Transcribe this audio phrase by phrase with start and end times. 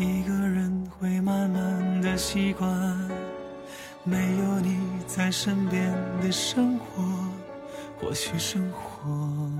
[0.00, 2.66] 一个人会慢慢的习惯
[4.02, 5.92] 没有你在身边
[6.22, 7.02] 的生活，
[8.00, 9.52] 或许生活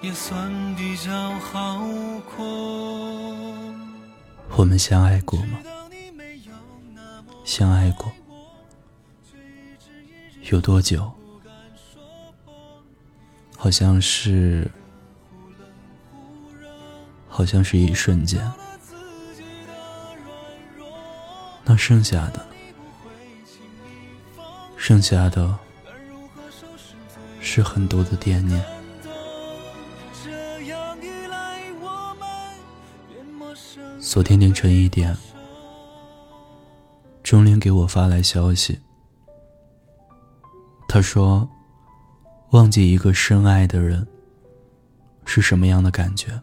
[0.00, 1.78] 也算比较好
[2.36, 2.44] 过。
[4.56, 5.60] 我们相爱过吗？
[7.44, 8.10] 相爱过，
[10.50, 11.08] 有多久？
[13.56, 14.68] 好像是。
[17.36, 18.50] 好像是一瞬间，
[21.66, 22.46] 那剩下的，
[24.78, 25.54] 剩下的，
[27.38, 28.64] 是很多的惦念。
[34.00, 35.14] 昨天凌晨一点，
[37.22, 38.80] 钟灵给我发来消息，
[40.88, 41.46] 他说
[42.52, 44.08] ：“忘记一个深爱的人，
[45.26, 46.40] 是什么样的感觉？”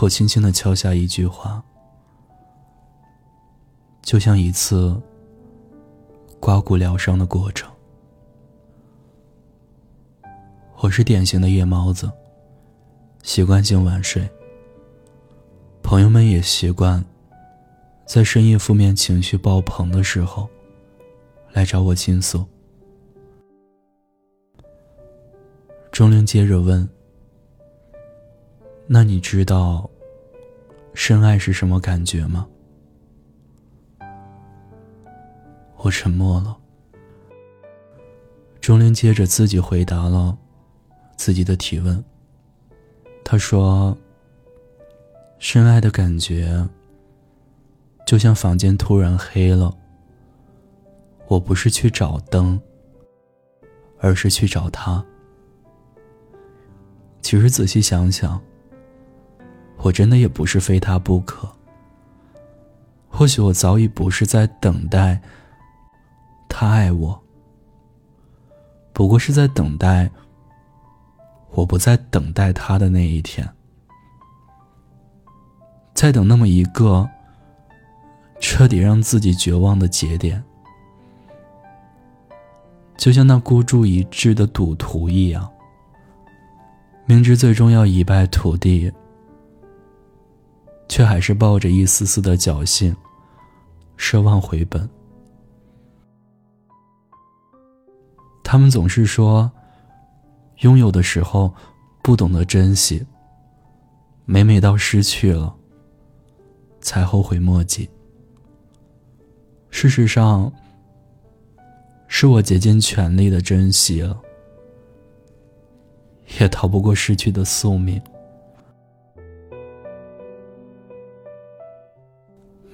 [0.00, 1.62] 我轻轻的敲下一句话，
[4.02, 5.00] 就像一次
[6.38, 7.72] 刮骨疗伤的过程。
[10.78, 12.10] 我是典型的夜猫子，
[13.22, 14.28] 习惯性晚睡。
[15.82, 17.02] 朋友们也习惯
[18.04, 20.46] 在深夜负面情绪爆棚的时候
[21.52, 22.44] 来找我倾诉。
[25.90, 26.86] 钟灵接着问。
[28.86, 29.90] 那你知道
[30.92, 32.46] 深爱是什么感觉吗？
[35.78, 36.56] 我沉默了。
[38.60, 40.36] 钟灵接着自己回答了
[41.16, 42.02] 自己的提问。
[43.24, 43.96] 他说
[45.40, 46.68] ：“深爱的感觉，
[48.06, 49.74] 就像房间突然黑了，
[51.26, 52.60] 我不是去找灯，
[53.98, 55.04] 而是去找他。
[57.22, 58.40] 其实仔细想想。”
[59.84, 61.46] 我真的也不是非他不可。
[63.06, 65.20] 或许我早已不是在等待
[66.48, 67.22] 他爱我，
[68.94, 70.10] 不过是在等待
[71.50, 73.46] 我不再等待他的那一天，
[75.92, 77.06] 在等那么一个
[78.40, 80.42] 彻底让自己绝望的节点，
[82.96, 85.46] 就像那孤注一掷的赌徒一样，
[87.04, 88.90] 明知最终要一败涂地。
[90.88, 92.94] 却还是抱着一丝丝的侥幸，
[93.96, 94.88] 奢望回本。
[98.42, 99.50] 他们总是说，
[100.60, 101.52] 拥有的时候
[102.02, 103.04] 不懂得珍惜，
[104.24, 105.54] 每每到失去了，
[106.80, 107.88] 才后悔莫及。
[109.70, 110.52] 事实上，
[112.06, 114.16] 是我竭尽全力的珍惜了，
[116.38, 118.00] 也逃不过失去的宿命。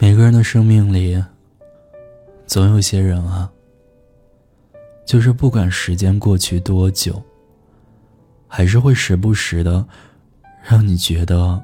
[0.03, 1.23] 每个人的生命里，
[2.47, 3.53] 总有些人啊，
[5.05, 7.23] 就是不管时间过去多久，
[8.49, 9.87] 还是会时不时的
[10.63, 11.63] 让你觉得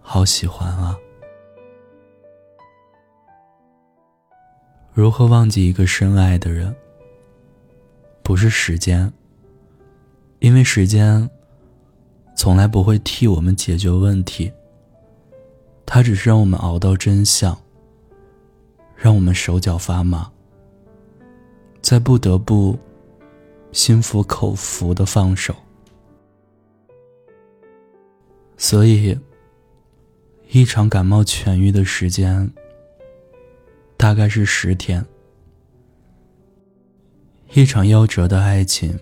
[0.00, 0.96] 好喜欢啊。
[4.92, 6.72] 如何忘记一个深爱的人？
[8.22, 9.12] 不是时间，
[10.38, 11.28] 因为时间
[12.36, 14.52] 从来不会替我们解决问题。
[15.94, 17.54] 他只是让我们熬到真相，
[18.96, 20.32] 让我们手脚发麻，
[21.82, 22.78] 在不得不
[23.72, 25.54] 心服口服的放手。
[28.56, 29.14] 所以，
[30.48, 32.50] 一场感冒痊愈的时间
[33.98, 35.04] 大概是十天，
[37.52, 38.98] 一场夭折的爱情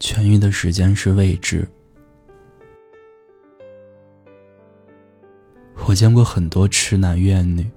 [0.00, 1.68] 痊愈的时间是未知。
[5.92, 7.70] 我见过很多痴男怨女，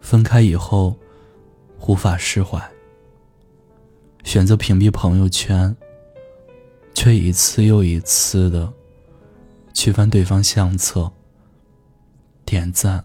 [0.00, 0.96] 分开以后
[1.86, 2.58] 无法释怀，
[4.24, 5.76] 选择屏蔽朋友圈，
[6.94, 8.72] 却一次又一次的
[9.74, 11.12] 去翻对方相册，
[12.46, 13.04] 点赞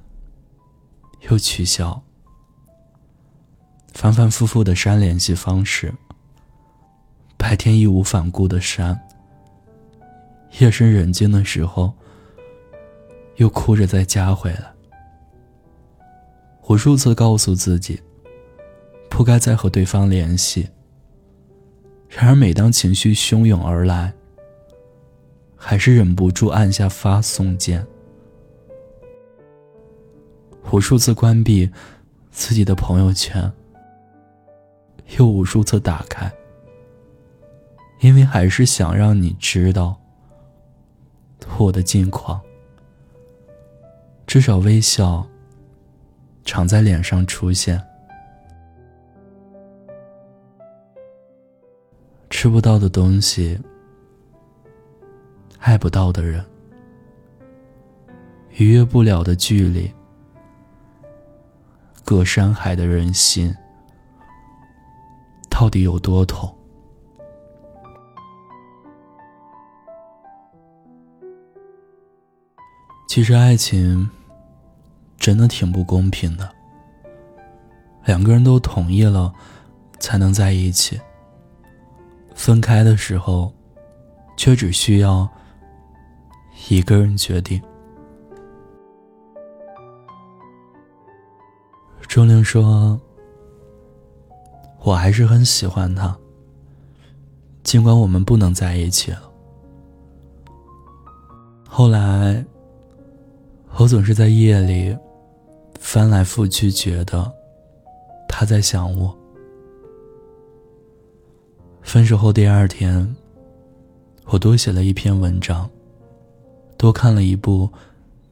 [1.30, 2.02] 又取消，
[3.92, 5.94] 反反复复的删联系方式，
[7.36, 8.98] 白天义无反顾的删，
[10.60, 11.94] 夜深人静的时候。
[13.36, 14.74] 又哭着再加回来，
[16.68, 18.02] 无数次告诉自己，
[19.10, 20.70] 不该再和对方联系。
[22.10, 24.14] 然而每当情绪汹涌而来，
[25.56, 27.86] 还是忍不住按下发送键。
[30.72, 31.70] 无数次关闭
[32.30, 33.52] 自己的朋友圈，
[35.18, 36.32] 又无数次打开，
[38.02, 40.00] 因为还是想让你知道，
[41.58, 42.40] 我的近况，
[44.32, 45.28] 至少微笑
[46.46, 47.78] 常在脸上出现。
[52.30, 53.60] 吃不到的东西，
[55.60, 56.42] 爱不到的人，
[58.52, 59.94] 逾越不了的距离，
[62.06, 63.54] 隔山海的人心，
[65.50, 66.50] 到底有多痛？
[73.10, 74.10] 其实爱情
[75.22, 76.50] 真的挺不公平的，
[78.06, 79.32] 两个人都同意了，
[80.00, 81.00] 才能在一起。
[82.34, 83.54] 分开的时候，
[84.36, 85.30] 却只需要
[86.70, 87.62] 一个人决定。
[92.08, 93.00] 钟灵说
[94.82, 96.18] ：“我还是很喜欢他，
[97.62, 99.32] 尽管我们不能在一起了。”
[101.70, 102.44] 后来。
[103.78, 104.96] 我总是在夜里
[105.82, 107.30] 翻来覆去，觉得
[108.30, 109.14] 他在想我。
[111.82, 113.14] 分手后第二天，
[114.28, 115.70] 我多写了一篇文章，
[116.78, 117.68] 多看了一部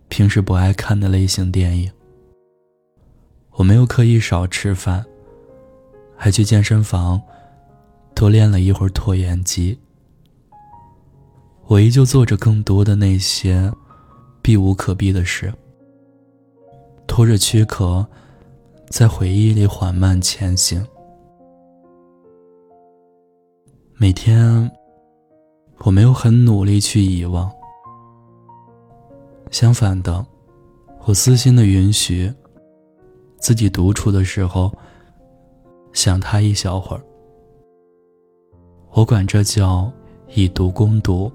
[0.08, 1.92] 平时不爱看的类型电影。
[3.54, 5.04] 我没有刻意少吃饭，
[6.16, 7.22] 还去健身房
[8.14, 9.78] 多练了一会儿椭圆机。
[11.66, 13.74] 我依旧做着更多的那些。
[14.42, 15.54] 避无可避的事，
[17.10, 18.06] 拖着躯壳，
[18.88, 20.86] 在回忆里缓慢前行。
[23.98, 24.72] 每天，
[25.80, 27.52] 我没有很努力去遗忘。
[29.50, 30.24] 相反的，
[31.06, 32.32] 我私心的允许
[33.38, 34.72] 自己独处的时候
[35.92, 37.04] 想他一小会儿。
[38.92, 39.92] 我管这叫
[40.36, 41.30] 以毒攻毒。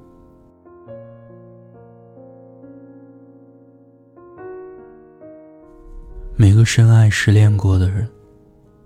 [6.37, 8.09] 每个深爱、失恋过的人，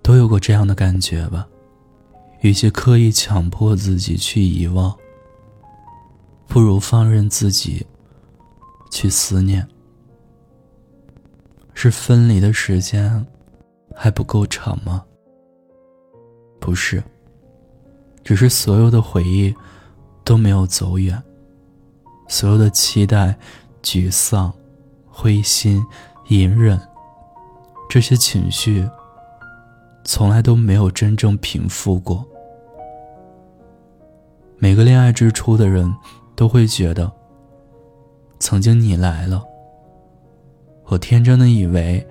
[0.03, 1.47] 都有过这样的感觉吧？
[2.41, 4.95] 与其刻意强迫自己去遗忘，
[6.47, 7.83] 不如放任自己
[8.91, 9.67] 去思念。
[11.73, 13.25] 是分离的时间
[13.95, 15.03] 还不够长吗？
[16.59, 17.03] 不是，
[18.23, 19.51] 只是所有的回忆
[20.23, 21.19] 都没有走远，
[22.27, 23.35] 所有的期待、
[23.81, 24.53] 沮丧、
[25.07, 25.83] 灰心、
[26.27, 26.79] 隐忍。
[27.89, 28.87] 这些情绪
[30.03, 32.23] 从来都没有真正平复过。
[34.59, 35.91] 每个恋爱之初的人
[36.35, 37.11] 都会觉得，
[38.39, 39.43] 曾经你来了，
[40.85, 42.05] 我天真的以为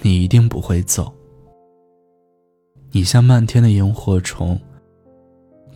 [0.00, 1.12] 你一定不会走。
[2.90, 4.58] 你像漫天的萤火虫，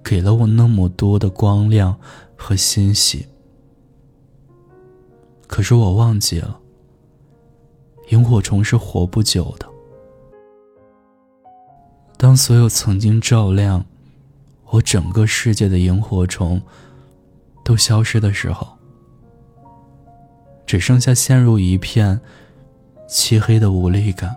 [0.02, 1.94] 给了我那么多的光亮
[2.36, 3.26] 和欣喜。
[5.46, 6.58] 可是我忘记了。
[8.08, 9.68] 萤火虫是活不久的。
[12.16, 13.84] 当所有曾经照亮
[14.70, 16.60] 我整个世界的萤火虫
[17.62, 18.66] 都消失的时候，
[20.66, 22.20] 只剩下陷入一片
[23.08, 24.34] 漆黑的无力感，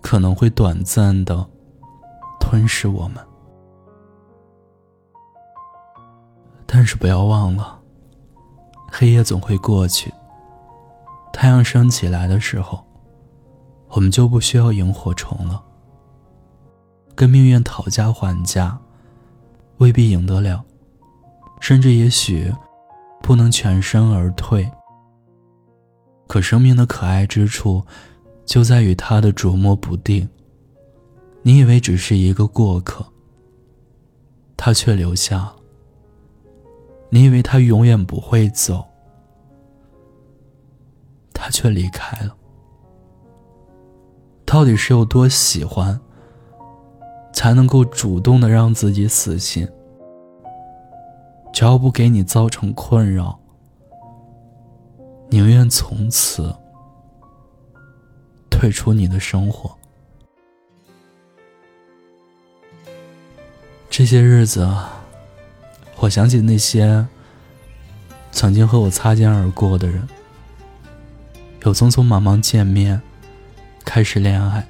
[0.00, 1.46] 可能会短暂的
[2.38, 3.16] 吞噬我们。
[6.66, 7.80] 但是不要忘了，
[8.90, 10.12] 黑夜总会过去。
[11.32, 12.84] 太阳升起来的时候，
[13.88, 15.62] 我们就不需要萤火虫了。
[17.14, 18.78] 跟命运讨价还价，
[19.78, 20.64] 未必赢得了，
[21.60, 22.52] 甚至也许
[23.22, 24.70] 不能全身而退。
[26.26, 27.84] 可生命的可爱之处，
[28.46, 30.28] 就在于它的琢磨不定。
[31.42, 33.04] 你以为只是一个过客，
[34.56, 35.52] 他却留下；
[37.10, 38.86] 你以为他永远不会走。
[41.32, 42.36] 他却离开了。
[44.44, 45.98] 到底是有多喜欢，
[47.32, 49.66] 才能够主动的让自己死心？
[51.52, 53.38] 只要不给你造成困扰，
[55.30, 56.54] 宁愿从此
[58.50, 59.74] 退出你的生活。
[63.90, 64.66] 这些日子，
[65.98, 67.06] 我想起那些
[68.30, 70.06] 曾经和我擦肩而过的人。
[71.64, 73.00] 有匆匆忙忙见面，
[73.84, 74.66] 开始恋爱，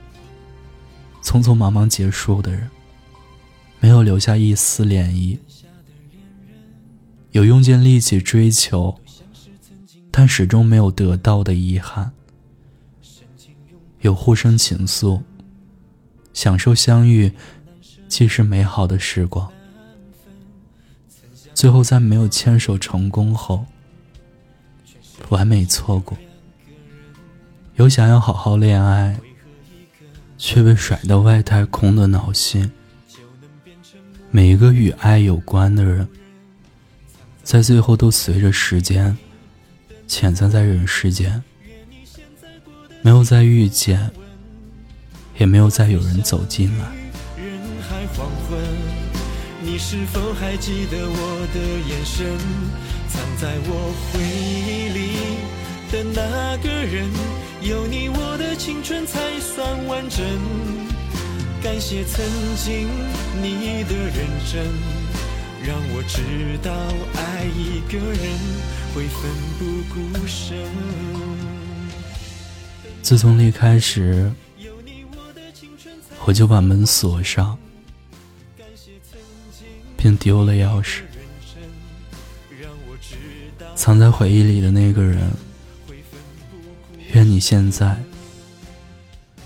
[1.22, 2.68] 匆匆忙忙结束的人，
[3.80, 5.38] 没有留下一丝涟漪；
[7.30, 9.00] 有用尽力气追求，
[10.10, 12.10] 但始终没有得到的遗憾；
[14.02, 15.22] 有互生情愫，
[16.34, 17.32] 享受相遇，
[18.06, 19.50] 既是美好的时光，
[21.54, 23.64] 最后在没有牵手成功后，
[25.30, 26.14] 完美错过。
[27.76, 29.16] 有想要好好恋爱，
[30.36, 32.70] 却被甩到外太空的脑心。
[34.30, 36.06] 每一个与爱有关的人，
[37.42, 39.16] 在最后都随着时间
[40.06, 41.42] 潜藏在人世间，
[43.00, 44.10] 没有再遇见，
[45.38, 46.84] 也没有再有人走进来。
[47.36, 48.58] 人海黄昏，
[49.62, 52.38] 你是否还记得我的眼神？
[53.08, 55.00] 藏在我回忆里
[55.90, 57.10] 的那个人，
[57.64, 60.26] 有你，我的青春才算完整。
[61.62, 62.26] 感谢曾
[62.56, 62.88] 经
[63.40, 64.66] 你的认真，
[65.64, 66.72] 让我知道
[67.14, 68.18] 爱一个人
[68.92, 69.64] 会奋不
[69.94, 70.58] 顾身。
[73.00, 74.32] 自从离开时，
[76.24, 77.56] 我就把门锁上，
[79.96, 81.02] 并丢了钥匙。
[83.76, 85.30] 藏在回忆里的那个人，
[87.12, 87.96] 愿你现在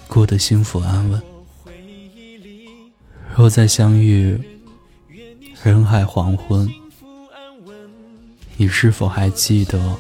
[0.07, 1.21] 过得幸福安稳。
[3.37, 4.39] 若再相遇，
[5.65, 6.69] 人海黄昏，
[8.57, 9.97] 你是否还记得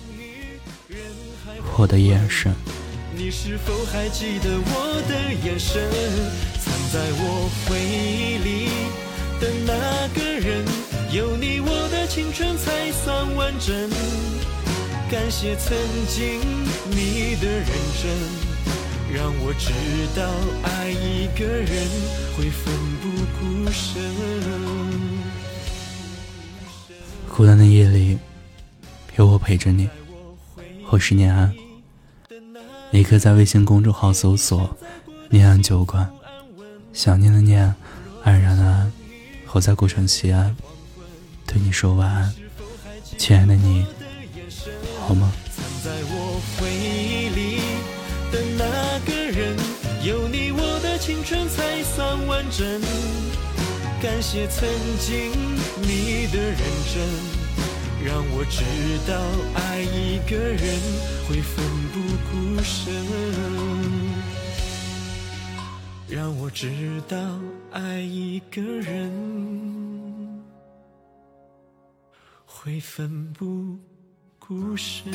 [1.76, 2.54] 我的眼神？
[3.16, 5.82] 你是否还记得我的眼神？
[6.60, 8.68] 藏在我回忆里
[9.40, 10.64] 的那个人，
[11.12, 13.90] 有你，我的青春才算完整。
[15.08, 15.76] 感谢曾
[16.08, 16.40] 经
[16.90, 17.66] 你的认
[18.02, 18.10] 真。
[19.14, 19.70] 让我知
[20.18, 20.28] 道
[20.64, 21.88] 爱一个人
[22.36, 23.08] 会奋不
[23.38, 24.02] 顾身。
[27.28, 28.18] 孤单的夜里，
[29.16, 29.88] 有我陪着你。
[30.90, 31.54] 我是念安，
[32.90, 34.76] 你可以在微信公众号搜索
[35.30, 36.10] “念安酒馆”，
[36.92, 37.72] 想念的念，
[38.24, 38.92] 安然的安，
[39.52, 40.56] 我在古城西安，
[41.46, 42.34] 对你说晚安，
[43.16, 43.86] 亲爱的你，
[45.06, 45.30] 好吗？
[45.54, 47.60] 藏在我回忆里
[48.32, 49.56] 的那个人，
[50.04, 52.80] 有你，我的青春才算完整。
[54.02, 55.30] 感谢曾经
[55.80, 56.58] 你的认
[56.92, 57.06] 真，
[58.04, 58.64] 让我知
[59.06, 59.14] 道
[59.54, 60.60] 爱一个人
[61.28, 62.00] 会奋不
[62.32, 62.92] 顾身。
[66.08, 67.16] 让我知道
[67.70, 70.42] 爱一个人
[72.44, 73.78] 会奋不
[74.48, 75.12] 顾身。